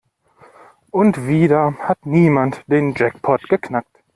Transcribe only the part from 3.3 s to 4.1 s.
geknackt.